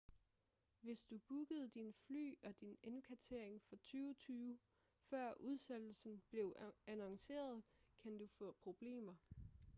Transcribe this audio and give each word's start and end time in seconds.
hvis 0.81 1.03
du 1.03 1.17
bookede 1.29 1.67
dine 1.69 1.93
fly 1.93 2.33
og 2.43 2.59
din 2.61 2.77
indkvartering 2.83 3.61
for 3.61 3.75
2020 3.75 4.59
før 5.01 5.33
udsættelsen 5.39 6.21
blev 6.29 6.55
annonceret 6.87 7.63
kan 8.03 8.17
du 8.17 8.27
få 8.27 8.55
problemer 8.63 9.15